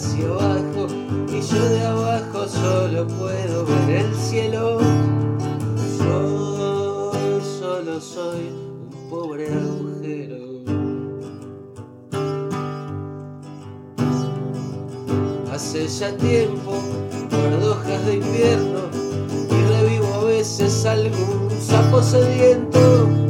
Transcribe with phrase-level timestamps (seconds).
[0.00, 0.86] hacia abajo
[1.28, 4.80] y yo de abajo solo puedo ver el cielo.
[5.98, 7.12] Yo
[7.60, 10.38] solo soy un pobre agujero.
[15.52, 16.72] Hace ya tiempo
[17.30, 18.80] guardo hojas de invierno
[19.50, 23.29] y revivo a veces algún sapo sediento.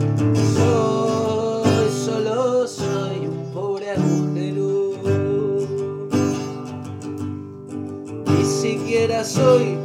[9.00, 9.78] Siquiera soy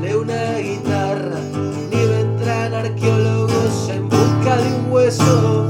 [0.00, 1.38] de una guitarra,
[1.90, 5.68] ni vendrán arqueólogos en busca de un hueso.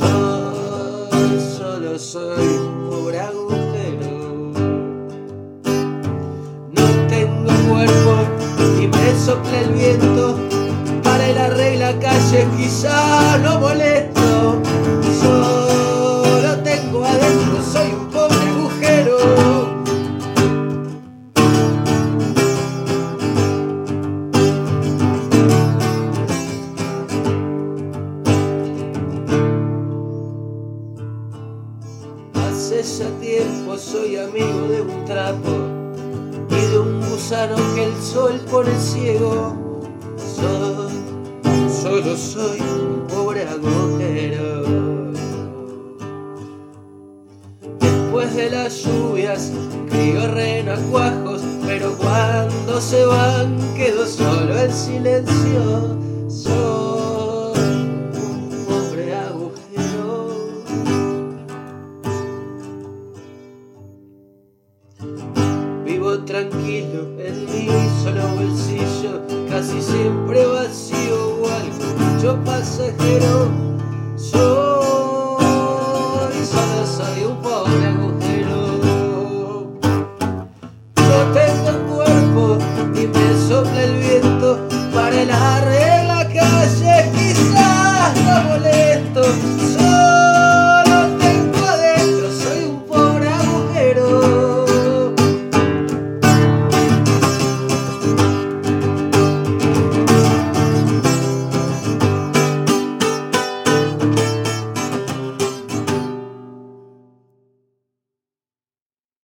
[0.00, 4.52] Soy, solo soy un pobre agujero.
[6.72, 8.16] No tengo cuerpo
[8.82, 10.38] y me sopla el viento.
[11.02, 13.60] Para el arregla calle quizá no
[32.94, 35.50] Hace ya tiempo soy amigo de un trapo
[36.48, 39.52] y de un gusano que el sol pone ciego.
[40.16, 41.02] Soy,
[41.82, 45.10] solo soy un pobre agujero.
[47.80, 49.50] Después de las lluvias
[49.90, 55.98] crío renacuajos, pero cuando se van quedo solo en silencio.
[56.28, 57.13] Soy
[66.24, 67.68] tranquilo en mi
[68.02, 73.73] solo bolsillo, casi siempre vacío o algo mucho pasajero.